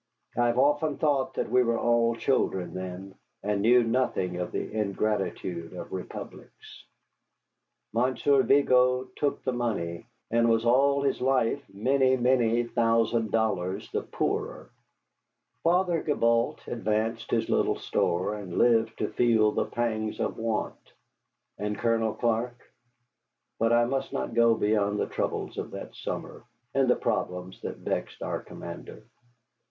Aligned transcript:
I 0.35 0.47
have 0.47 0.57
often 0.57 0.97
thought 0.97 1.35
that 1.35 1.51
we 1.51 1.61
were 1.61 1.77
all 1.77 2.15
children 2.15 2.73
then, 2.73 3.13
and 3.43 3.61
knew 3.61 3.83
nothing 3.83 4.37
of 4.37 4.51
the 4.51 4.71
ingratitude 4.73 5.73
of 5.73 5.93
republics. 5.93 6.85
Monsieur 7.93 8.41
Vigo 8.41 9.03
took 9.15 9.43
the 9.43 9.53
money, 9.53 10.07
and 10.31 10.49
was 10.49 10.65
all 10.65 11.03
his 11.03 11.21
life 11.21 11.61
many, 11.71 12.17
many 12.17 12.63
thousand 12.63 13.29
dollars 13.29 13.91
the 13.91 14.01
poorer. 14.01 14.71
Father 15.63 16.01
Gibault 16.03 16.61
advanced 16.65 17.29
his 17.29 17.47
little 17.47 17.75
store, 17.77 18.33
and 18.33 18.57
lived 18.57 18.97
to 18.97 19.07
feel 19.13 19.51
the 19.51 19.65
pangs 19.65 20.19
of 20.19 20.35
want. 20.35 20.93
And 21.59 21.77
Colonel 21.77 22.15
Clark? 22.15 22.57
But 23.59 23.71
I 23.71 23.85
must 23.85 24.11
not 24.11 24.33
go 24.33 24.55
beyond 24.55 24.99
the 24.99 25.05
troubles 25.05 25.59
of 25.59 25.69
that 25.69 25.93
summer, 25.93 26.43
and 26.73 26.89
the 26.89 26.95
problems 26.95 27.61
that 27.61 27.77
vexed 27.77 28.23
our 28.23 28.41
commander. 28.41 29.03